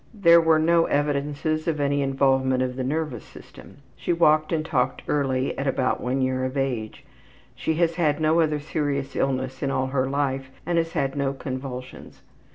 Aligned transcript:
There 0.15 0.41
were 0.41 0.57
no 0.57 0.85
evidences 0.85 1.67
of 1.67 1.79
any 1.79 2.01
involvement 2.01 2.63
of 2.63 2.75
the 2.75 2.83
nervous 2.83 3.23
system. 3.23 3.83
She 3.95 4.11
walked 4.11 4.51
and 4.51 4.65
talked 4.65 5.03
early, 5.07 5.55
at 5.59 5.67
about 5.67 6.01
1 6.01 6.23
year 6.23 6.43
of 6.43 6.57
age. 6.57 7.05
She 7.55 7.75
has 7.75 7.93
had 7.97 8.19
no 8.19 8.39
other 8.39 8.59
serious 8.59 9.15
illness 9.15 9.61
in 9.61 9.69
all 9.69 9.85
her 9.85 10.09
life 10.09 10.49
and 10.65 10.79
has 10.79 10.93
had 10.93 11.15
no 11.15 11.33
convulsions. 11.33 12.23